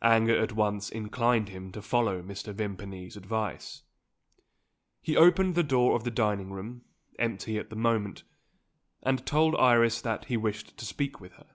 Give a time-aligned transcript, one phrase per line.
[0.00, 2.54] Anger at once inclined him to follow Mr.
[2.54, 3.82] Vimpany's advice.
[5.02, 6.86] He opened the door of the dining room,
[7.18, 8.22] empty at that moment,
[9.02, 11.48] and told Iris that he wished to speak with her.